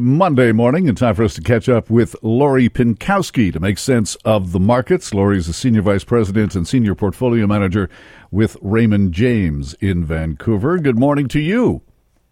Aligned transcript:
Monday 0.00 0.52
morning, 0.52 0.88
and 0.88 0.96
time 0.96 1.14
for 1.14 1.24
us 1.24 1.34
to 1.34 1.40
catch 1.40 1.68
up 1.68 1.90
with 1.90 2.16
Lori 2.22 2.68
Pinkowski 2.68 3.52
to 3.52 3.60
make 3.60 3.78
sense 3.78 4.14
of 4.24 4.52
the 4.52 4.60
markets. 4.60 5.12
Lori 5.12 5.38
is 5.38 5.46
the 5.46 5.52
Senior 5.52 5.82
Vice 5.82 6.04
President 6.04 6.54
and 6.54 6.66
Senior 6.66 6.94
Portfolio 6.94 7.46
Manager 7.46 7.88
with 8.30 8.56
Raymond 8.60 9.12
James 9.12 9.74
in 9.74 10.04
Vancouver. 10.04 10.78
Good 10.78 10.98
morning 10.98 11.28
to 11.28 11.40
you. 11.40 11.82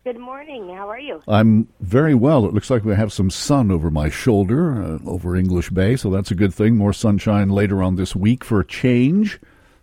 Good 0.05 0.19
morning. 0.19 0.69
How 0.69 0.89
are 0.89 0.99
you? 0.99 1.23
I'm 1.27 1.69
very 1.81 2.15
well. 2.15 2.45
It 2.45 2.53
looks 2.53 2.69
like 2.69 2.85
we 2.85 2.95
have 2.95 3.13
some 3.13 3.31
sun 3.31 3.71
over 3.71 3.91
my 3.91 4.11
shoulder 4.11 4.83
uh, 4.83 4.99
over 5.07 5.35
English 5.35 5.71
Bay, 5.71 5.97
so 5.97 6.11
that's 6.11 6.31
a 6.31 6.35
good 6.35 6.53
thing. 6.53 6.77
More 6.77 6.93
sunshine 6.93 7.49
later 7.49 7.83
on 7.83 7.97
this 7.97 8.15
week 8.15 8.45
for 8.45 8.61
a 8.61 8.67
change. 8.67 9.41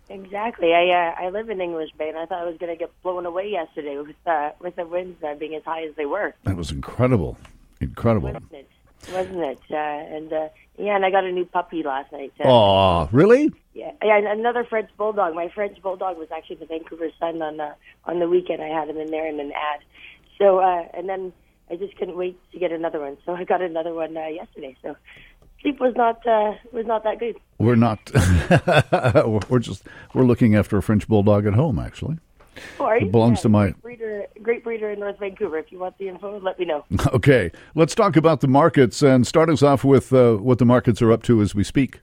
Exactly. 0.08 0.74
I 0.74 0.90
uh, 0.90 1.24
I 1.26 1.30
live 1.30 1.48
in 1.48 1.60
English 1.60 1.90
Bay, 1.98 2.10
and 2.10 2.18
I 2.18 2.26
thought 2.26 2.42
I 2.42 2.44
was 2.44 2.58
going 2.58 2.70
to 2.70 2.78
get 2.78 2.92
blown 3.02 3.24
away 3.24 3.48
yesterday 3.50 3.96
with 3.96 4.14
uh, 4.26 4.50
with 4.60 4.76
the 4.76 4.86
winds 4.86 5.22
uh, 5.24 5.34
being 5.34 5.54
as 5.54 5.64
high 5.64 5.84
as 5.84 5.94
they 5.96 6.04
were. 6.04 6.34
That 6.44 6.56
was 6.56 6.70
incredible, 6.70 7.38
incredible. 7.82 8.28
Wasn't 8.32 8.52
it? 8.52 8.68
Wasn't 9.12 9.38
it? 9.40 9.58
Uh, 9.70 9.76
and 9.76 10.32
uh, 10.32 10.48
yeah, 10.78 10.96
and 10.96 11.04
I 11.04 11.10
got 11.10 11.24
a 11.24 11.32
new 11.32 11.44
puppy 11.44 11.82
last 11.82 12.12
night. 12.12 12.32
Uh, 12.40 12.44
Oh, 12.48 13.08
really? 13.12 13.50
yeah, 13.74 13.90
yeah, 14.02 14.18
another 14.32 14.64
French 14.64 14.90
bulldog. 14.96 15.34
My 15.34 15.48
French 15.48 15.80
bulldog 15.82 16.18
was 16.18 16.28
actually 16.34 16.56
the 16.56 16.66
Vancouver 16.66 17.08
Sun 17.18 17.42
on 17.42 17.60
uh, 17.60 17.74
on 18.04 18.18
the 18.20 18.28
weekend. 18.28 18.62
I 18.62 18.68
had 18.68 18.88
him 18.88 18.98
in 18.98 19.10
there 19.10 19.26
in 19.26 19.40
an 19.40 19.52
ad. 19.52 19.80
So 20.38 20.58
uh, 20.60 20.86
and 20.94 21.08
then 21.08 21.32
I 21.70 21.76
just 21.76 21.96
couldn't 21.96 22.16
wait 22.16 22.38
to 22.52 22.58
get 22.58 22.70
another 22.72 23.00
one. 23.00 23.16
So 23.26 23.34
I 23.34 23.44
got 23.44 23.60
another 23.62 23.92
one 23.94 24.16
uh, 24.16 24.26
yesterday. 24.28 24.76
So 24.82 24.96
sleep 25.60 25.80
was 25.80 25.94
not 25.96 26.24
uh, 26.26 26.52
was 26.72 26.86
not 26.86 27.02
that 27.04 27.18
good. 27.18 27.36
We're 27.58 27.76
not. 27.76 27.98
we're 29.50 29.58
just 29.58 29.84
we're 30.14 30.24
looking 30.24 30.54
after 30.54 30.76
a 30.78 30.82
French 30.82 31.08
bulldog 31.08 31.46
at 31.46 31.54
home. 31.54 31.78
Actually, 31.78 32.18
It 32.80 33.12
belongs 33.12 33.40
to 33.42 33.48
my- 33.48 33.70
great 33.70 33.82
breeder. 33.82 34.26
Great 34.42 34.64
breeder 34.64 34.90
in 34.90 35.00
North 35.00 35.18
Vancouver. 35.18 35.58
If 35.58 35.72
you 35.72 35.78
want 35.78 35.96
the 35.98 36.08
info, 36.08 36.38
let 36.40 36.58
me 36.58 36.64
know. 36.64 36.84
okay. 37.12 37.50
Let's 37.74 37.94
talk 37.94 38.16
about 38.16 38.40
the 38.40 38.48
markets 38.48 39.02
and 39.02 39.26
start 39.26 39.48
us 39.50 39.62
off 39.62 39.84
with 39.84 40.12
uh, 40.12 40.34
what 40.34 40.58
the 40.58 40.64
markets 40.64 41.00
are 41.02 41.12
up 41.12 41.22
to 41.24 41.40
as 41.40 41.54
we 41.54 41.64
speak. 41.64 42.00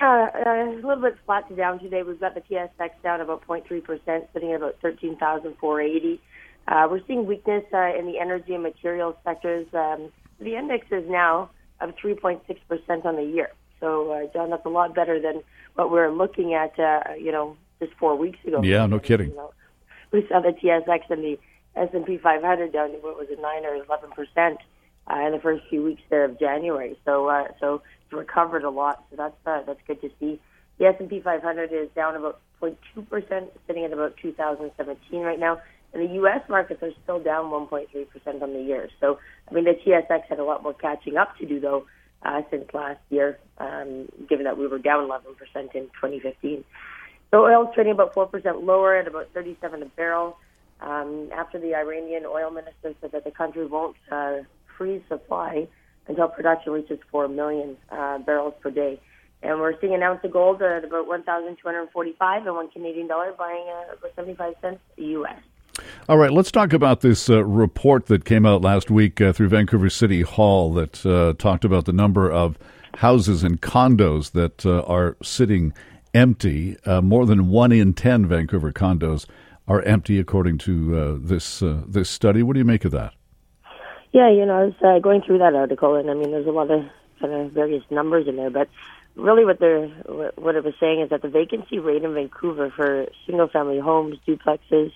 Uh, 0.00 0.04
uh, 0.04 0.30
a 0.44 0.74
little 0.74 1.02
bit 1.02 1.16
flat 1.24 1.48
to 1.48 1.54
down 1.54 1.78
today. 1.78 2.02
We've 2.02 2.18
got 2.20 2.34
the 2.34 2.40
TSX 2.40 2.90
down 3.02 3.20
about 3.20 3.46
0.3%, 3.46 4.26
sitting 4.32 4.50
at 4.52 4.56
about 4.56 4.76
13,480. 4.82 6.20
Uh, 6.66 6.88
we're 6.90 7.00
seeing 7.06 7.26
weakness 7.26 7.64
uh, 7.72 7.96
in 7.96 8.06
the 8.06 8.18
energy 8.18 8.54
and 8.54 8.62
materials 8.62 9.14
sectors. 9.24 9.66
Um, 9.72 10.10
the 10.40 10.56
index 10.56 10.86
is 10.90 11.08
now 11.08 11.50
of 11.80 11.94
3.6% 11.96 13.04
on 13.04 13.16
the 13.16 13.22
year. 13.22 13.50
So, 13.80 14.10
uh, 14.12 14.26
Jon, 14.32 14.50
that's 14.50 14.66
a 14.66 14.70
lot 14.70 14.94
better 14.94 15.20
than 15.20 15.42
what 15.74 15.90
we're 15.90 16.10
looking 16.10 16.54
at, 16.54 16.78
uh, 16.78 17.14
you 17.18 17.30
know, 17.32 17.56
just 17.80 17.92
four 17.94 18.16
weeks 18.16 18.38
ago. 18.46 18.62
Yeah, 18.62 18.86
no 18.86 18.98
kidding. 18.98 19.30
You 19.30 19.36
know, 19.36 19.52
we 20.12 20.26
saw 20.28 20.40
the 20.40 20.50
TSX 20.50 21.10
and 21.10 21.24
the 21.24 21.38
S&P 21.76 22.18
500 22.18 22.72
down 22.72 22.92
to 22.92 22.96
what 22.98 23.18
was 23.18 23.28
it, 23.30 23.40
9 23.40 23.64
or 23.64 23.84
11% 23.84 24.56
uh, 25.10 25.26
in 25.26 25.32
the 25.32 25.40
first 25.40 25.64
few 25.68 25.82
weeks 25.82 26.02
there 26.08 26.24
of 26.24 26.38
January. 26.38 26.98
So, 27.04 27.28
uh, 27.28 27.48
so 27.60 27.82
it's 28.04 28.12
recovered 28.12 28.64
a 28.64 28.70
lot. 28.70 29.04
So 29.10 29.16
that's 29.16 29.36
uh, 29.46 29.62
that's 29.66 29.80
good 29.86 30.00
to 30.02 30.10
see. 30.20 30.40
The 30.78 30.86
S&P 30.86 31.20
500 31.20 31.72
is 31.72 31.88
down 31.94 32.16
about 32.16 32.40
0.2 32.60 33.08
percent, 33.08 33.50
sitting 33.66 33.84
at 33.84 33.92
about 33.92 34.16
2017 34.18 35.20
right 35.20 35.38
now. 35.38 35.60
And 35.92 36.08
the 36.08 36.14
U.S. 36.14 36.40
markets 36.48 36.82
are 36.82 36.90
still 37.04 37.20
down 37.20 37.46
1.3 37.46 37.86
percent 38.08 38.42
on 38.42 38.52
the 38.52 38.62
year. 38.62 38.88
So, 39.00 39.18
I 39.48 39.54
mean, 39.54 39.64
the 39.64 39.74
TSX 39.74 40.22
had 40.28 40.38
a 40.38 40.44
lot 40.44 40.62
more 40.62 40.74
catching 40.74 41.16
up 41.16 41.36
to 41.38 41.46
do 41.46 41.60
though 41.60 41.86
uh, 42.24 42.42
since 42.50 42.64
last 42.72 43.00
year, 43.10 43.38
um, 43.58 44.08
given 44.28 44.44
that 44.44 44.58
we 44.58 44.66
were 44.66 44.78
down 44.78 45.04
11 45.04 45.34
percent 45.34 45.74
in 45.74 45.84
2015. 46.00 46.64
So 47.34 47.46
oil's 47.46 47.74
trading 47.74 47.94
about 47.94 48.14
4 48.14 48.28
percent 48.28 48.62
lower 48.62 48.94
at 48.94 49.08
about 49.08 49.28
37 49.34 49.82
a 49.82 49.86
barrel. 49.86 50.38
Um, 50.80 51.30
after 51.34 51.58
the 51.58 51.74
Iranian 51.74 52.24
oil 52.26 52.48
minister 52.52 52.94
said 53.00 53.10
that 53.10 53.24
the 53.24 53.32
country 53.32 53.66
won't 53.66 53.96
uh, 54.12 54.42
freeze 54.78 55.02
supply 55.08 55.66
until 56.06 56.28
production 56.28 56.72
reaches 56.72 57.00
4 57.10 57.26
million 57.26 57.76
uh, 57.90 58.18
barrels 58.18 58.54
per 58.60 58.70
day. 58.70 59.00
And 59.42 59.58
we're 59.58 59.76
seeing 59.80 59.94
an 59.94 60.02
ounce 60.04 60.20
of 60.22 60.30
gold 60.30 60.62
at 60.62 60.84
about 60.84 61.08
1,245 61.08 62.46
and 62.46 62.54
one 62.54 62.70
Canadian 62.70 63.08
dollar 63.08 63.32
buying 63.36 63.66
uh, 63.68 63.94
about 63.94 64.14
75 64.14 64.54
cents 64.62 64.80
U.S. 64.96 65.42
All 66.08 66.18
right, 66.18 66.30
let's 66.30 66.52
talk 66.52 66.72
about 66.72 67.00
this 67.00 67.28
uh, 67.28 67.44
report 67.44 68.06
that 68.06 68.24
came 68.24 68.46
out 68.46 68.62
last 68.62 68.92
week 68.92 69.20
uh, 69.20 69.32
through 69.32 69.48
Vancouver 69.48 69.90
City 69.90 70.22
Hall 70.22 70.72
that 70.74 71.04
uh, 71.04 71.32
talked 71.36 71.64
about 71.64 71.86
the 71.86 71.92
number 71.92 72.30
of 72.30 72.56
houses 72.98 73.42
and 73.42 73.60
condos 73.60 74.30
that 74.32 74.64
uh, 74.64 74.82
are 74.82 75.16
sitting 75.20 75.74
empty. 76.14 76.76
Uh, 76.86 77.02
more 77.02 77.26
than 77.26 77.48
one 77.48 77.72
in 77.72 77.92
ten 77.92 78.26
Vancouver 78.26 78.72
condos 78.72 79.26
are 79.66 79.82
empty, 79.82 80.18
according 80.18 80.58
to 80.58 80.96
uh, 80.96 81.16
this 81.20 81.62
uh, 81.62 81.82
this 81.86 82.08
study. 82.08 82.42
What 82.42 82.54
do 82.54 82.60
you 82.60 82.64
make 82.64 82.84
of 82.84 82.92
that? 82.92 83.14
Yeah, 84.12 84.30
you 84.30 84.46
know, 84.46 84.54
I 84.60 84.64
was 84.64 84.74
uh, 84.84 84.98
going 85.00 85.22
through 85.22 85.38
that 85.38 85.54
article, 85.54 85.96
and 85.96 86.08
I 86.08 86.14
mean, 86.14 86.30
there's 86.30 86.46
a 86.46 86.50
lot 86.50 86.70
of 86.70 86.84
kind 87.20 87.32
of 87.32 87.52
various 87.52 87.82
numbers 87.90 88.28
in 88.28 88.36
there, 88.36 88.50
but 88.50 88.68
really, 89.16 89.44
what 89.44 89.58
they're 89.58 89.88
what 90.36 90.54
it 90.54 90.64
was 90.64 90.74
saying 90.78 91.00
is 91.00 91.10
that 91.10 91.22
the 91.22 91.28
vacancy 91.28 91.78
rate 91.78 92.04
in 92.04 92.14
Vancouver 92.14 92.70
for 92.70 93.06
single-family 93.26 93.80
homes, 93.80 94.16
duplexes, 94.26 94.92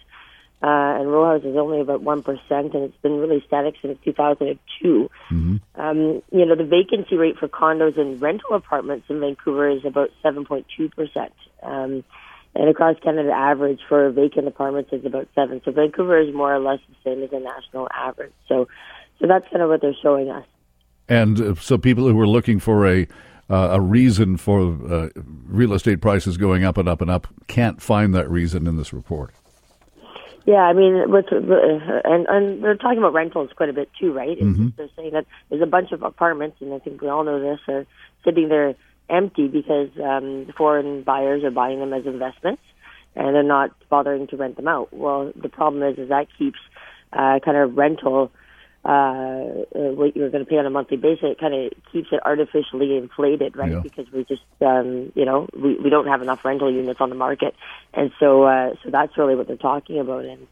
uh, 0.63 0.99
and 0.99 1.11
row 1.11 1.25
houses 1.25 1.51
is 1.51 1.57
only 1.57 1.81
about 1.81 2.03
one 2.03 2.23
percent, 2.23 2.75
and 2.75 2.85
it's 2.85 2.97
been 3.03 3.19
really 3.19 3.43
static 3.47 3.75
since 3.81 3.99
2002. 4.05 5.11
Um, 5.77 6.23
you 6.33 6.45
know, 6.47 6.57
the 6.57 6.65
vacancy 6.65 7.17
rate 7.17 7.39
for 7.39 7.49
condos 7.49 7.99
and 7.99 8.21
rental 8.21 8.55
apartments 8.55 9.07
in 9.09 9.21
Vancouver 9.21 9.69
is 9.69 9.85
about 9.85 10.11
7.2 10.25 10.95
percent. 10.95 11.33
Um, 11.63 12.03
and 12.55 12.69
across 12.69 12.97
Canada, 13.01 13.31
average 13.31 13.81
for 13.89 14.11
vacant 14.11 14.49
apartments 14.49 14.93
is 14.93 15.05
about 15.05 15.29
seven. 15.35 15.61
So 15.65 15.71
Vancouver 15.71 16.19
is 16.19 16.35
more 16.35 16.53
or 16.53 16.59
less 16.59 16.81
the 16.89 16.97
same 17.05 17.23
as 17.23 17.31
the 17.31 17.39
national 17.39 17.89
average. 17.95 18.33
So, 18.49 18.67
so 19.21 19.29
that's 19.29 19.47
kind 19.51 19.63
of 19.63 19.69
what 19.69 19.81
they're 19.81 19.95
showing 20.03 20.31
us. 20.31 20.45
And 21.09 21.41
uh, 21.41 21.55
so, 21.55 21.79
people 21.79 22.09
who 22.09 22.19
are 22.21 22.27
looking 22.27 22.59
for 22.59 22.87
a 22.87 23.07
uh, 23.51 23.69
a 23.73 23.81
reason 23.81 24.37
for 24.37 24.77
uh, 24.91 25.09
real 25.47 25.73
estate 25.73 26.01
prices 26.01 26.37
going 26.37 26.65
up 26.65 26.77
and 26.77 26.89
up 26.89 27.01
and 27.01 27.11
up 27.11 27.29
can't 27.47 27.81
find 27.81 28.15
that 28.15 28.29
reason 28.31 28.67
in 28.67 28.77
this 28.77 28.93
report. 28.93 29.33
Yeah, 30.49 30.63
I 30.63 30.73
mean, 30.73 31.11
with, 31.11 31.27
uh, 31.31 32.01
and 32.05 32.27
and 32.27 32.65
they're 32.65 32.75
talking 32.75 32.97
about 32.97 33.13
rentals 33.13 33.51
quite 33.55 33.69
a 33.69 33.75
bit 33.75 33.91
too, 34.01 34.15
right? 34.15 34.31
It's, 34.31 34.77
They're 34.79 34.89
saying 34.97 35.13
that 35.13 35.27
there's 35.51 35.61
a 35.61 35.67
bunch 35.67 35.93
of 35.93 36.03
apartments, 36.03 36.57
and 36.63 36.73
I 36.73 36.79
think 36.79 37.03
we 37.03 37.09
all 37.11 37.23
know 37.23 37.39
this, 37.39 37.61
are 37.69 37.85
sitting 38.25 38.49
there 38.49 38.75
empty 39.11 39.47
because 39.49 39.91
um, 40.03 40.47
foreign 40.57 41.03
buyers 41.03 41.45
are 41.45 41.51
buying 41.51 41.81
them 41.81 41.93
as 41.93 42.07
investments, 42.07 42.63
and 43.15 43.35
they're 43.35 43.43
not 43.43 43.73
bothering 43.91 44.27
to 44.29 44.39
rent 44.39 44.57
them 44.57 44.69
out. 44.69 44.91
Well, 44.91 45.35
the 45.37 45.51
problem 45.51 45.83
is, 45.83 45.99
is 45.99 46.09
that 46.09 46.29
keeps 46.39 46.61
uh, 47.13 47.41
kind 47.45 47.59
of 47.59 47.77
rental 47.77 48.31
uh, 48.85 48.89
uh, 48.89 49.93
what 49.93 50.17
you're 50.17 50.31
going 50.31 50.45
to 50.45 50.49
pay 50.49 50.57
on 50.57 50.67
a 50.67 50.71
monthly 50.71 50.97
basis. 50.97 51.25
It 51.33 51.41
kind 51.41 51.55
of 51.55 51.73
keeps 51.93 52.09
it 52.13 52.21
artificially 52.25 52.97
inflated, 52.97 53.57
right? 53.57 53.73
Yeah. 53.73 53.81
Because 53.81 54.11
we 54.13 54.25
just, 54.25 54.43
um, 54.61 55.13
you 55.15 55.25
know, 55.25 55.49
we, 55.55 55.77
we 55.77 55.91
don't 55.91 56.07
have 56.07 56.23
enough 56.23 56.45
rental 56.45 56.73
units 56.73 57.01
on 57.01 57.09
the 57.09 57.17
market, 57.17 57.55
and 57.93 58.11
so 58.19 58.45
uh, 58.45 58.75
so 58.83 58.91
that's 58.91 59.17
really 59.19 59.35
what 59.35 59.47
they're 59.47 59.57
talking 59.57 59.99
about. 59.99 60.25
And 60.25 60.47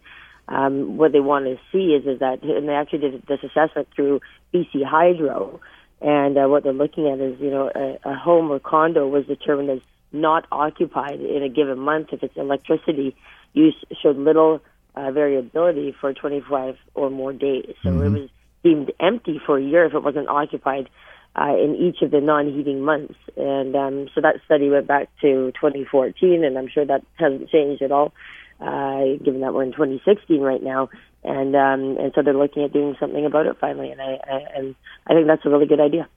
um, 0.48 0.96
what 0.96 1.12
they 1.12 1.20
want 1.20 1.46
to 1.46 1.58
see 1.72 1.94
is 1.94 2.06
is 2.06 2.20
that, 2.20 2.42
and 2.42 2.68
they 2.68 2.74
actually 2.74 2.98
did 2.98 3.26
this 3.26 3.40
assessment 3.42 3.88
through 3.94 4.20
BC 4.52 4.84
Hydro, 4.84 5.60
and 6.00 6.36
uh, 6.36 6.46
what 6.46 6.62
they're 6.62 6.72
looking 6.72 7.08
at 7.08 7.20
is, 7.20 7.40
you 7.40 7.50
know, 7.50 7.70
a, 7.74 8.10
a 8.10 8.14
home 8.14 8.50
or 8.50 8.58
condo 8.58 9.08
was 9.08 9.24
determined 9.26 9.70
as 9.70 9.80
not 10.12 10.46
occupied 10.52 11.20
in 11.20 11.42
a 11.42 11.48
given 11.48 11.78
month 11.78 12.08
if 12.12 12.22
its 12.22 12.36
electricity 12.36 13.16
use 13.52 13.74
showed 14.02 14.16
little 14.16 14.60
uh, 14.96 15.10
variability 15.12 15.94
for 16.00 16.12
25 16.12 16.76
or 16.94 17.10
more 17.10 17.32
days. 17.32 17.74
So 17.82 17.90
it 18.00 18.08
was 18.08 18.30
deemed 18.64 18.92
empty 18.98 19.40
for 19.44 19.58
a 19.58 19.62
year 19.62 19.84
if 19.84 19.94
it 19.94 20.02
wasn't 20.02 20.28
occupied 20.28 20.88
uh, 21.36 21.54
in 21.56 21.76
each 21.76 22.02
of 22.02 22.10
the 22.10 22.20
non-heating 22.20 22.80
months. 22.82 23.14
And 23.36 23.76
um, 23.76 24.08
so 24.14 24.20
that 24.22 24.36
study 24.46 24.70
went 24.70 24.86
back 24.86 25.08
to 25.20 25.52
2014, 25.52 26.44
and 26.44 26.58
I'm 26.58 26.68
sure 26.68 26.86
that 26.86 27.02
hasn't 27.14 27.50
changed 27.50 27.82
at 27.82 27.92
all, 27.92 28.12
uh, 28.60 29.22
given 29.22 29.42
that 29.42 29.52
we're 29.52 29.64
in 29.64 29.72
2016 29.72 30.40
right 30.40 30.62
now. 30.62 30.88
And 31.22 31.56
um, 31.56 31.98
and 31.98 32.12
so 32.14 32.22
they're 32.22 32.34
looking 32.34 32.62
at 32.62 32.72
doing 32.72 32.94
something 33.00 33.26
about 33.26 33.46
it 33.46 33.56
finally, 33.60 33.90
and 33.90 34.00
I, 34.00 34.18
I 34.24 34.40
and 34.54 34.74
I 35.08 35.14
think 35.14 35.26
that's 35.26 35.44
a 35.44 35.50
really 35.50 35.66
good 35.66 35.80
idea. 35.80 36.08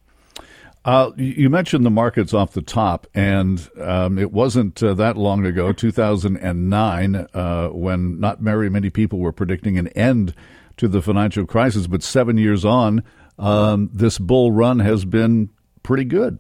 Uh, 0.86 1.12
you 1.18 1.50
mentioned 1.50 1.86
the 1.86 1.90
markets 1.90 2.34
off 2.34 2.54
the 2.54 2.62
top, 2.62 3.06
and 3.14 3.70
um, 3.82 4.18
it 4.18 4.32
wasn't 4.32 4.82
uh, 4.82 4.94
that 4.94 5.18
long 5.18 5.46
ago, 5.46 5.74
2009, 5.74 7.16
uh, 7.34 7.68
when 7.68 8.20
not 8.20 8.40
very 8.40 8.70
many 8.70 8.90
people 8.90 9.20
were 9.20 9.34
predicting 9.34 9.78
an 9.78 9.90
end 9.90 10.34
to 10.78 10.88
the 10.88 11.02
financial 11.02 11.46
crisis. 11.46 11.86
But 11.86 12.02
seven 12.02 12.38
years 12.38 12.64
on, 12.64 13.04
um, 13.38 13.90
this 13.94 14.18
bull 14.20 14.54
run 14.54 14.80
has 14.80 15.04
been 15.04 15.50
pretty 15.84 16.06
good. 16.06 16.40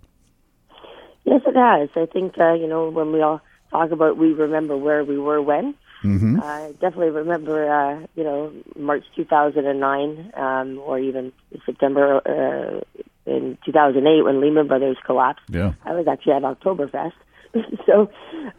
Yes, 1.25 1.41
it 1.45 1.55
has. 1.55 1.89
I 1.95 2.05
think 2.11 2.37
uh, 2.39 2.53
you 2.53 2.67
know 2.67 2.89
when 2.89 3.11
we 3.11 3.21
all 3.21 3.41
talk 3.71 3.91
about 3.91 4.17
we 4.17 4.31
remember 4.31 4.77
where 4.77 5.03
we 5.03 5.19
were 5.19 5.41
when. 5.41 5.75
Mm-hmm. 6.03 6.39
I 6.41 6.71
definitely 6.79 7.09
remember, 7.09 7.69
uh, 7.69 8.07
you 8.15 8.23
know, 8.23 8.53
March 8.77 9.03
2009, 9.17 10.31
um, 10.33 10.79
or 10.79 10.97
even 10.97 11.33
September 11.65 12.21
uh, 12.25 13.01
in 13.29 13.57
2008 13.65 14.23
when 14.23 14.41
Lehman 14.41 14.67
Brothers 14.67 14.97
collapsed. 15.05 15.43
Yeah. 15.49 15.73
I 15.83 15.93
was 15.93 16.07
actually 16.07 16.33
at 16.33 16.41
Oktoberfest, 16.41 17.13
so 17.85 18.09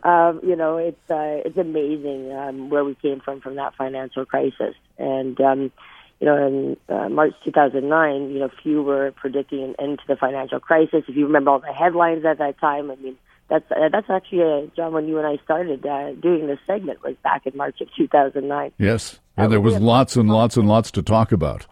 um, 0.03 0.41
you 0.43 0.57
know 0.57 0.77
it's 0.79 1.11
uh, 1.11 1.43
it's 1.45 1.59
amazing 1.59 2.33
um, 2.33 2.71
where 2.71 2.85
we 2.85 2.95
came 2.95 3.21
from 3.21 3.41
from 3.41 3.57
that 3.57 3.75
financial 3.77 4.25
crisis, 4.25 4.75
and 4.99 5.41
um, 5.41 5.73
you 6.21 6.27
know, 6.27 6.47
in 6.47 6.77
uh, 6.95 7.09
March 7.09 7.33
2009, 7.45 8.31
you 8.31 8.41
know, 8.41 8.51
few 8.63 8.83
were 8.83 9.11
predicting 9.13 9.65
an 9.65 9.75
end 9.79 9.99
to 10.01 10.05
the 10.07 10.17
financial 10.17 10.61
crisis. 10.61 11.05
If 11.09 11.17
you 11.17 11.27
remember 11.27 11.51
all 11.51 11.61
the 11.61 11.73
headlines 11.73 12.25
at 12.27 12.39
that 12.39 12.61
time, 12.61 12.91
I 12.91 12.97
mean, 12.97 13.17
that's 13.49 13.65
uh, 13.71 13.89
that's 13.91 14.09
actually 14.11 14.43
uh, 14.43 14.67
Jon 14.77 14.93
when 14.93 15.09
you 15.09 15.19
and 15.19 15.27
I 15.27 15.43
started 15.43 15.85
uh, 15.85 16.13
doing 16.13 16.47
this 16.47 16.59
segment 16.67 17.03
was 17.03 17.17
back 17.25 17.47
in 17.47 17.57
March 17.57 17.81
of 17.81 17.89
2009. 17.97 18.73
Yes, 18.79 19.19
and 19.37 19.51
there 19.51 19.61
was 19.61 19.79
lots 19.79 20.15
and 20.15 20.29
lots 20.29 20.57
and 20.59 20.69
lots 20.69 20.91
to 20.93 21.03
talk 21.03 21.33
about. 21.33 21.67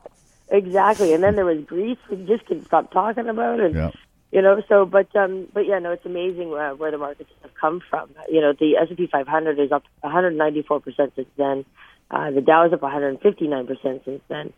Exactly, 0.51 1.13
and 1.13 1.23
then 1.23 1.37
there 1.37 1.45
was 1.45 1.65
Greece. 1.65 1.99
We 2.11 2.17
just 2.27 2.47
couldn't 2.47 2.65
stop 2.65 2.91
talking 2.91 3.29
about 3.29 3.61
it. 3.61 3.75
Yeah. 3.75 3.91
You 4.31 4.43
know, 4.43 4.63
so 4.69 4.85
but 4.85 5.15
um, 5.17 5.49
but 5.53 5.67
yeah, 5.67 5.79
no, 5.79 5.93
it's 5.93 6.05
amazing 6.05 6.53
uh, 6.53 6.71
where 6.71 6.91
the 6.91 6.99
markets 6.99 7.31
have 7.43 7.55
come 7.55 7.81
from. 7.89 8.11
You 8.31 8.41
know, 8.41 8.53
the 8.53 8.77
S 8.77 8.89
and 8.89 8.97
P 8.97 9.07
500 9.07 9.59
is 9.59 9.73
up 9.73 9.85
194 10.01 10.81
percent 10.81 11.13
since 11.17 11.29
then. 11.37 11.65
Uh, 12.11 12.31
the 12.31 12.41
Dow 12.41 12.67
is 12.67 12.73
up 12.73 12.83
159 12.83 13.67
percent 13.67 14.03
since 14.05 14.23
then, 14.29 14.53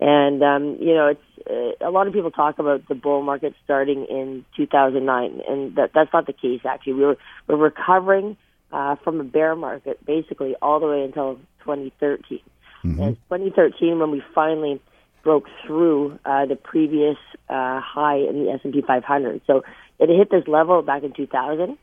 and 0.00 0.42
um, 0.42 0.76
you 0.80 0.94
know, 0.94 1.08
it's 1.08 1.48
uh, 1.48 1.88
a 1.88 1.90
lot 1.90 2.06
of 2.06 2.12
people 2.12 2.30
talk 2.30 2.58
about 2.58 2.86
the 2.88 2.94
bull 2.94 3.22
market 3.22 3.54
starting 3.64 4.06
in 4.06 4.44
2009, 4.56 5.42
and 5.48 5.76
that 5.76 5.90
that's 5.94 6.12
not 6.12 6.26
the 6.26 6.32
case. 6.32 6.60
Actually, 6.64 6.94
we 6.94 7.04
were 7.04 7.16
we're 7.46 7.56
recovering 7.56 8.36
uh, 8.72 8.96
from 8.96 9.20
a 9.20 9.24
bear 9.24 9.54
market 9.54 10.04
basically 10.04 10.56
all 10.62 10.80
the 10.80 10.86
way 10.86 11.02
until 11.04 11.36
2013. 11.64 12.40
Mm-hmm. 12.84 13.00
And 13.00 13.16
2013 13.28 13.98
when 13.98 14.10
we 14.10 14.22
finally 14.34 14.80
broke 15.22 15.46
through 15.66 16.18
uh, 16.24 16.46
the 16.46 16.56
previous 16.56 17.16
uh, 17.48 17.80
high 17.80 18.16
in 18.16 18.44
the 18.44 18.50
S&P 18.52 18.82
500. 18.86 19.40
So 19.46 19.62
it 19.98 20.08
hit 20.08 20.30
this 20.30 20.46
level 20.48 20.82
back 20.82 21.02
in 21.02 21.12
2000, 21.12 21.78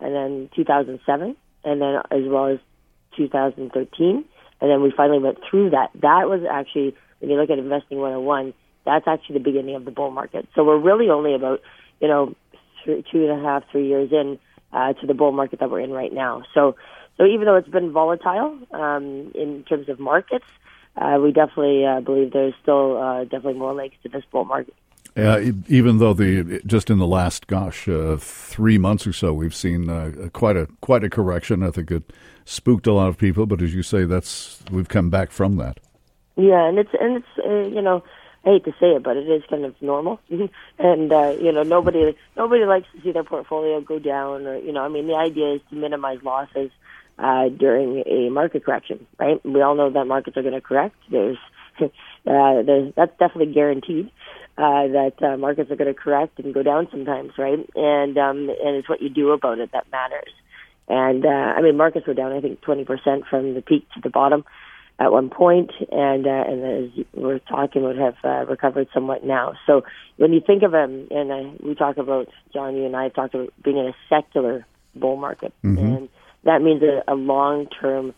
and 0.00 0.14
then 0.14 0.48
2007, 0.56 1.36
and 1.64 1.80
then 1.80 1.94
as 2.10 2.22
well 2.26 2.46
as 2.46 2.58
2013, 3.16 4.24
and 4.60 4.70
then 4.70 4.82
we 4.82 4.92
finally 4.96 5.18
went 5.18 5.38
through 5.48 5.70
that. 5.70 5.90
That 5.94 6.28
was 6.28 6.42
actually 6.50 6.94
when 7.20 7.30
you 7.30 7.36
look 7.36 7.50
at 7.50 7.58
investing 7.58 7.98
101, 7.98 8.54
that's 8.84 9.06
actually 9.06 9.34
the 9.34 9.44
beginning 9.44 9.76
of 9.76 9.84
the 9.84 9.90
bull 9.90 10.10
market. 10.10 10.48
So 10.54 10.64
we're 10.64 10.78
really 10.78 11.10
only 11.10 11.34
about 11.34 11.60
you 12.00 12.08
know 12.08 12.34
th- 12.84 13.06
two 13.10 13.28
and 13.28 13.40
a 13.40 13.42
half, 13.42 13.62
three 13.70 13.86
years 13.86 14.10
in 14.10 14.38
uh, 14.72 14.94
to 14.94 15.06
the 15.06 15.14
bull 15.14 15.32
market 15.32 15.60
that 15.60 15.70
we're 15.70 15.80
in 15.80 15.90
right 15.90 16.12
now. 16.12 16.42
So 16.54 16.76
so 17.18 17.26
even 17.26 17.46
though 17.46 17.56
it's 17.56 17.68
been 17.68 17.92
volatile 17.92 18.58
um, 18.72 19.32
in 19.34 19.64
terms 19.68 19.88
of 19.88 20.00
markets 20.00 20.46
uh, 20.96 21.18
we 21.22 21.32
definitely 21.32 21.86
uh, 21.86 22.00
believe 22.00 22.32
there's 22.32 22.54
still 22.62 22.98
uh, 22.98 23.24
definitely 23.24 23.54
more 23.54 23.74
legs 23.74 23.94
to 24.02 24.08
this 24.08 24.24
bull 24.30 24.44
market. 24.44 24.74
Uh, 25.16 25.52
even 25.66 25.98
though 25.98 26.14
the 26.14 26.60
just 26.64 26.88
in 26.88 26.98
the 26.98 27.06
last 27.06 27.48
gosh 27.48 27.88
uh, 27.88 28.16
three 28.16 28.78
months 28.78 29.06
or 29.06 29.12
so 29.12 29.34
we've 29.34 29.54
seen 29.54 29.90
uh, 29.90 30.28
quite 30.32 30.56
a 30.56 30.68
quite 30.80 31.02
a 31.02 31.10
correction. 31.10 31.64
I 31.64 31.70
think 31.70 31.90
it 31.90 32.12
spooked 32.44 32.86
a 32.86 32.92
lot 32.92 33.08
of 33.08 33.18
people, 33.18 33.44
but 33.46 33.60
as 33.60 33.74
you 33.74 33.82
say, 33.82 34.04
that's 34.04 34.62
we've 34.70 34.88
come 34.88 35.10
back 35.10 35.32
from 35.32 35.56
that. 35.56 35.80
Yeah, 36.36 36.64
and 36.68 36.78
it's 36.78 36.90
and 37.00 37.16
it's 37.16 37.44
uh, 37.44 37.74
you 37.74 37.82
know 37.82 38.04
I 38.44 38.50
hate 38.50 38.64
to 38.66 38.72
say 38.78 38.92
it, 38.92 39.02
but 39.02 39.16
it 39.16 39.28
is 39.28 39.42
kind 39.50 39.64
of 39.64 39.74
normal, 39.82 40.20
and 40.78 41.12
uh, 41.12 41.36
you 41.40 41.50
know 41.50 41.64
nobody 41.64 42.16
nobody 42.36 42.64
likes 42.64 42.86
to 42.94 43.02
see 43.02 43.10
their 43.10 43.24
portfolio 43.24 43.80
go 43.80 43.98
down, 43.98 44.46
or 44.46 44.58
you 44.58 44.72
know 44.72 44.82
I 44.82 44.88
mean 44.88 45.08
the 45.08 45.16
idea 45.16 45.54
is 45.54 45.60
to 45.70 45.76
minimize 45.76 46.22
losses 46.22 46.70
uh, 47.20 47.48
during 47.48 48.02
a 48.06 48.30
market 48.30 48.64
correction, 48.64 49.06
right? 49.18 49.44
We 49.44 49.60
all 49.60 49.74
know 49.74 49.90
that 49.90 50.04
markets 50.06 50.36
are 50.36 50.42
going 50.42 50.54
to 50.54 50.60
correct. 50.60 50.96
There's, 51.10 51.36
uh, 51.80 51.88
there's 52.24 52.92
that's 52.96 53.12
definitely 53.18 53.52
guaranteed 53.52 54.10
uh, 54.56 54.88
that 54.88 55.14
uh, 55.22 55.36
markets 55.36 55.70
are 55.70 55.76
going 55.76 55.92
to 55.92 56.00
correct 56.00 56.38
and 56.38 56.54
go 56.54 56.62
down 56.62 56.88
sometimes, 56.90 57.32
right? 57.38 57.58
And 57.74 58.16
um, 58.16 58.48
and 58.48 58.76
it's 58.76 58.88
what 58.88 59.02
you 59.02 59.10
do 59.10 59.30
about 59.30 59.58
it 59.58 59.72
that 59.72 59.86
matters. 59.92 60.32
And 60.88 61.24
uh, 61.24 61.28
I 61.28 61.62
mean, 61.62 61.76
markets 61.76 62.06
were 62.06 62.14
down, 62.14 62.32
I 62.32 62.40
think, 62.40 62.62
20% 62.62 63.28
from 63.28 63.54
the 63.54 63.62
peak 63.62 63.86
to 63.94 64.00
the 64.00 64.10
bottom 64.10 64.44
at 64.98 65.12
one 65.12 65.30
point, 65.30 65.70
and 65.90 66.26
uh, 66.26 66.44
and 66.46 66.64
as 66.64 67.04
we're 67.14 67.38
talking 67.38 67.82
about, 67.82 67.96
have 67.96 68.16
uh, 68.24 68.44
recovered 68.50 68.88
somewhat 68.92 69.24
now. 69.24 69.54
So 69.66 69.82
when 70.16 70.32
you 70.32 70.40
think 70.46 70.62
of 70.62 70.72
them, 70.72 71.06
and 71.10 71.30
uh, 71.30 71.50
we 71.62 71.74
talk 71.74 71.96
about 71.96 72.28
Jon, 72.52 72.76
you 72.76 72.84
and 72.84 72.96
I 72.96 73.08
talked 73.08 73.34
about 73.34 73.52
being 73.62 73.78
in 73.78 73.86
a 73.86 73.94
secular 74.08 74.66
bull 74.94 75.16
market, 75.16 75.54
mm-hmm. 75.64 75.78
and 75.78 76.08
that 76.44 76.62
means 76.62 76.82
a, 76.82 77.02
a 77.08 77.14
long-term 77.14 78.14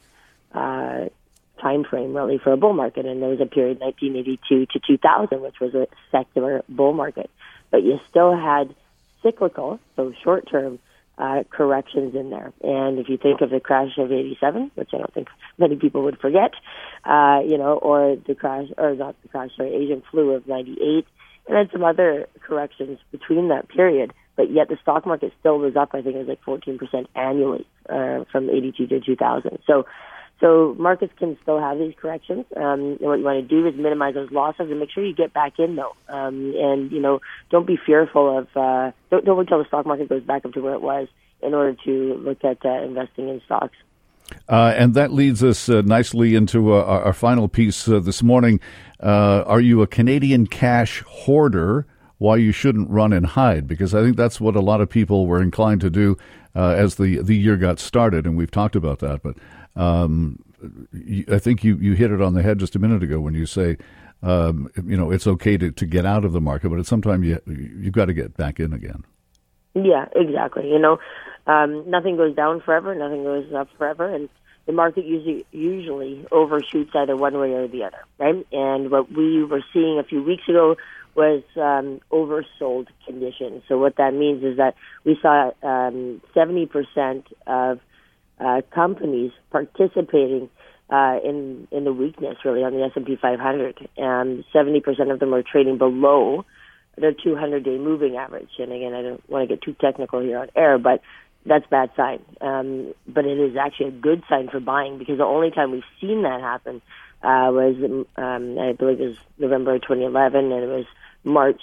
uh, 0.53 1.07
time 1.61 1.85
frame 1.85 2.15
really 2.15 2.39
for 2.39 2.53
a 2.53 2.57
bull 2.57 2.73
market. 2.73 3.07
And 3.07 3.23
there 3.23 3.31
was 3.31 3.41
a 3.41 3.47
period 3.47 3.81
1982 3.81 4.67
to 4.67 4.81
2000, 4.87 5.41
which 5.41 5.61
was 5.61 5.75
a 5.75 5.87
secular 6.11 6.63
bull 6.69 6.93
market. 6.93 7.31
But 7.71 7.83
you 7.83 7.99
still 8.09 8.37
had 8.37 8.75
cyclical, 9.23 9.81
so 9.97 10.13
short-term 10.23 10.79
uh, 11.19 11.45
corrections 11.51 12.15
in 12.15 12.31
there. 12.31 12.53
And 12.63 12.99
if 12.99 13.09
you 13.09 13.17
think 13.17 13.41
of 13.41 13.51
the 13.51 13.61
crash 13.61 13.97
of 13.99 14.11
87, 14.11 14.73
which 14.75 14.91
I 14.93 14.99
don't 14.99 15.15
think 15.15 15.29
many 15.59 15.77
people 15.77 16.03
would 16.05 16.19
forget, 16.19 16.53
uh, 17.05 17.41
you 17.47 17.59
know, 17.59 17.79
or 17.81 18.17
the 18.17 18.35
crash, 18.35 18.69
or 18.77 18.95
not 18.95 19.21
the 19.23 19.29
crash, 19.29 19.51
sorry, 19.57 19.75
Asian 19.75 20.03
flu 20.11 20.33
of 20.33 20.47
98, 20.47 21.07
and 21.47 21.57
then 21.57 21.69
some 21.73 21.85
other 21.85 22.29
corrections 22.41 22.99
between 23.11 23.49
that 23.49 23.69
period, 23.69 24.13
but 24.37 24.51
yet 24.51 24.69
the 24.69 24.79
stock 24.83 25.07
market 25.07 25.33
still 25.41 25.59
was 25.59 25.77
up. 25.77 25.91
I 25.93 26.03
think 26.03 26.17
it 26.17 26.27
was 26.27 26.29
like 26.29 26.43
14% 26.43 27.07
annually 27.15 27.67
uh, 27.89 28.25
from 28.31 28.49
82 28.51 28.87
to 28.87 29.01
2000. 29.01 29.59
So, 29.67 29.87
so 30.41 30.75
markets 30.79 31.13
can 31.19 31.39
still 31.43 31.61
have 31.61 31.79
these 31.79 31.95
corrections. 32.01 32.47
Um, 32.57 32.63
and 32.63 33.01
what 33.01 33.19
you 33.19 33.25
want 33.25 33.49
to 33.49 33.49
do 33.49 33.67
is 33.67 33.75
minimize 33.77 34.15
those 34.15 34.31
losses 34.31 34.71
and 34.71 34.81
make 34.81 34.91
sure 34.91 35.05
you 35.05 35.15
get 35.15 35.33
back 35.33 35.59
in 35.59 35.77
though. 35.77 35.95
Um, 36.09 36.55
and 36.57 36.91
you 36.91 37.01
know, 37.01 37.21
don't 37.51 37.67
be 37.67 37.77
fearful 37.77 38.39
of 38.39 38.49
uh, 38.57 38.93
don't, 39.11 39.25
don't 39.25 39.37
wait 39.37 39.45
until 39.45 39.59
the 39.59 39.69
stock 39.69 39.87
market 39.87 40.09
goes 40.09 40.23
back 40.23 40.45
up 40.45 40.53
to 40.55 40.61
where 40.61 40.75
it 40.75 40.83
was 40.83 41.09
in 41.43 41.55
order 41.55 41.77
to 41.85 42.15
look 42.15 42.45
at 42.45 42.65
uh, 42.65 42.83
investing 42.83 43.29
in 43.29 43.41
stocks. 43.45 43.77
Uh, 44.49 44.75
and 44.77 44.95
that 44.95 45.13
leads 45.13 45.43
us 45.43 45.69
uh, 45.69 45.83
nicely 45.83 46.35
into 46.35 46.73
uh, 46.73 46.83
our, 46.83 47.03
our, 47.05 47.13
final 47.13 47.49
piece 47.49 47.89
uh, 47.89 48.01
this 48.01 48.23
morning. 48.23 48.61
Uh, 49.01 49.43
are 49.47 49.61
you 49.61 49.83
a 49.83 49.87
Canadian 49.87 50.47
cash 50.47 51.03
hoarder? 51.07 51.87
Why 52.23 52.37
you 52.37 52.53
shouldn't 52.53 52.89
run 52.89 53.13
and 53.13 53.27
hide? 53.27 53.67
Because 53.67 53.97
I 53.97 54.01
think 54.01 54.17
that's 54.17 54.41
what 54.41 54.55
a 54.55 54.61
lot 54.61 54.81
of 54.81 54.89
people 54.89 55.27
were 55.27 55.43
inclined 55.43 55.81
to 55.81 55.91
do 55.91 56.17
uh, 56.55 56.69
as 56.69 56.95
the 56.95 57.19
the 57.21 57.37
year 57.37 57.57
got 57.57 57.81
started, 57.81 58.27
and 58.27 58.37
we've 58.37 58.51
talked 58.51 58.77
about 58.77 59.01
that. 59.01 59.23
But 59.25 59.37
um, 59.75 60.39
I 61.29 61.41
think 61.41 61.65
you 61.65 61.77
you 61.79 61.95
hit 61.95 62.13
it 62.13 62.23
on 62.23 62.35
the 62.35 62.43
head 62.43 62.61
just 62.61 62.77
a 62.77 62.79
minute 62.79 63.03
ago 63.03 63.21
when 63.21 63.35
you 63.35 63.47
say. 63.47 63.77
Um, 64.25 64.71
you 64.87 64.97
know, 64.97 65.11
it's 65.11 65.27
okay 65.27 65.57
to, 65.57 65.73
to 65.73 65.85
get 65.85 66.07
out 66.07 66.25
of 66.25 66.33
the 66.33 66.41
market, 66.41 66.69
but 66.69 66.79
at 66.79 66.87
some 66.87 67.03
time 67.03 67.25
you 67.25 67.41
you've 67.45 67.93
got 67.93 68.05
to 68.05 68.13
get 68.13 68.37
back 68.37 68.61
in 68.61 68.73
again. 68.73 69.05
Yeah, 69.75 70.07
exactly. 70.15 70.71
You 70.71 70.79
know, 70.79 71.01
um, 71.49 71.91
nothing 71.91 72.17
goes 72.17 72.37
down 72.37 72.61
forever, 72.61 72.95
nothing 72.95 73.25
goes 73.25 73.53
up 73.53 73.69
forever, 73.77 74.09
and 74.09 74.29
the 74.67 74.73
market 74.73 75.05
usually 75.05 75.45
usually 75.51 76.25
overshoots 76.31 76.93
either 76.95 77.17
one 77.17 77.37
way 77.37 77.53
or 77.53 77.67
the 77.67 77.83
other, 77.83 77.99
right? 78.19 78.47
And 78.53 78.93
what 78.93 79.11
we 79.11 79.43
were 79.43 79.65
seeing 79.73 79.99
a 79.99 80.05
few 80.05 80.23
weeks 80.23 80.49
ago 80.49 80.77
was 81.15 81.43
um, 81.57 82.01
oversold 82.11 82.89
conditions. 83.07 83.63
So 83.69 83.79
what 83.79 83.97
that 83.97 84.15
means 84.15 84.43
is 84.43 84.57
that 84.57 84.75
we 85.05 85.19
saw 85.21 85.51
um, 85.63 86.21
70% 86.35 87.25
of 87.47 87.81
uh, 88.41 88.63
companies 88.75 89.33
participating 89.51 90.49
uh, 90.91 91.19
in 91.25 91.69
in 91.71 91.85
the 91.85 91.93
weakness 91.93 92.37
really 92.45 92.63
on 92.63 92.73
the 92.73 92.83
S&P 92.85 93.17
500. 93.21 93.89
And 93.97 94.45
70% 94.55 95.13
of 95.13 95.21
them 95.21 95.35
are 95.35 95.43
trading 95.43 95.79
below 95.79 96.45
their 96.97 97.13
200-day 97.13 97.79
moving 97.79 98.17
average. 98.17 98.51
And 98.59 98.73
again, 98.73 98.93
I 98.93 99.03
don't 99.03 99.31
want 99.31 99.49
to 99.49 99.55
get 99.55 99.63
too 99.63 99.75
technical 99.81 100.21
here 100.21 100.39
on 100.39 100.49
air, 100.55 100.79
but 100.79 101.01
that's 101.47 101.67
bad 101.71 101.91
sign. 101.97 102.23
Um, 102.41 102.95
but 103.09 103.25
it 103.25 103.39
is 103.39 103.57
actually 103.57 103.89
a 103.89 103.93
good 103.93 104.23
sign 104.29 104.49
for 104.51 104.61
buying 104.61 104.99
because 104.99 105.19
the 105.19 105.25
only 105.25 105.51
time 105.51 105.73
we've 105.73 105.83
seen 106.01 106.23
that 106.23 106.41
happen 106.41 106.83
uh, 107.23 107.51
was, 107.53 108.07
um, 108.17 108.59
I 108.59 108.73
believe 108.73 109.01
it 109.01 109.09
was 109.09 109.17
November 109.39 109.79
2011, 109.79 110.53
and 110.53 110.65
it 110.65 110.67
was 110.67 110.87
March 111.25 111.61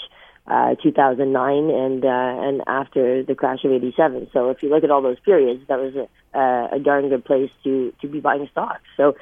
uh, 0.48 0.75
2009, 0.82 1.70
and 1.70 2.04
uh, 2.04 2.08
and 2.08 2.62
after 2.68 3.24
the 3.24 3.36
crash 3.36 3.63
of 3.63 3.72
87. 3.72 4.30
So 4.34 4.50
if 4.50 4.63
you 4.63 4.70
look 4.70 4.84
at 4.84 4.92
all 4.92 5.01
those 5.01 5.20
periods, 5.20 5.63
that 5.68 5.80
was 5.80 5.94
a, 5.96 6.75
a, 6.75 6.80
darn 6.80 7.10
good 7.10 7.24
place 7.25 7.51
to 7.63 7.94
to 8.01 8.08
be 8.08 8.20
buying 8.20 8.48
stocks. 8.51 8.84
So. 8.98 9.16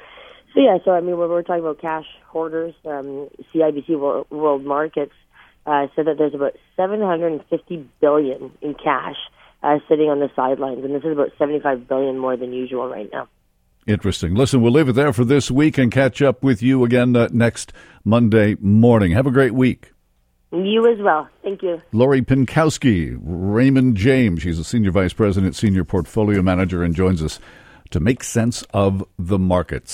So 0.54 0.60
yeah, 0.60 0.78
so 0.82 0.92
I 0.92 1.02
mean, 1.02 1.18
when 1.18 1.28
we're 1.28 1.42
talking 1.42 1.60
about 1.60 1.78
cash 1.78 2.06
hoarders, 2.28 2.74
um, 2.86 3.28
CIBC 3.54 3.90
World 4.30 4.64
Markets 4.64 5.12
uh, 5.66 5.88
said 5.94 6.06
that 6.06 6.16
there's 6.16 6.34
about 6.34 6.54
750 6.74 7.86
billion 8.00 8.50
in 8.62 8.72
cash 8.72 9.16
uh, 9.62 9.78
sitting 9.88 10.08
on 10.08 10.20
the 10.20 10.30
sidelines, 10.34 10.84
and 10.84 10.94
this 10.94 11.04
is 11.04 11.12
about 11.12 11.30
75 11.38 11.86
billion 11.86 12.18
more 12.18 12.36
than 12.36 12.52
usual 12.52 12.88
right 12.88 13.08
now. 13.12 13.28
Interesting. 13.86 14.34
Listen, 14.34 14.60
we'll 14.60 14.72
leave 14.72 14.88
it 14.88 14.94
there 14.94 15.12
for 15.12 15.24
this 15.24 15.50
week 15.50 15.78
and 15.78 15.90
catch 15.90 16.20
up 16.20 16.42
with 16.42 16.62
you 16.62 16.84
again 16.84 17.16
uh, 17.16 17.28
next 17.32 17.72
Monday 18.04 18.56
morning. 18.60 19.12
Have 19.12 19.26
a 19.26 19.30
great 19.30 19.54
week. 19.54 19.92
You 20.52 20.90
as 20.90 20.98
well. 21.00 21.28
Thank 21.42 21.62
you. 21.62 21.80
Lori 21.92 22.22
Pinkowski, 22.22 23.18
Raymond 23.20 23.96
James. 23.96 24.42
She's 24.42 24.58
a 24.58 24.64
senior 24.64 24.90
vice 24.90 25.12
president, 25.12 25.56
senior 25.56 25.84
portfolio 25.84 26.42
manager, 26.42 26.82
and 26.82 26.94
joins 26.94 27.22
us 27.22 27.38
to 27.90 28.00
make 28.00 28.22
sense 28.22 28.62
of 28.72 29.04
the 29.18 29.38
markets. 29.38 29.92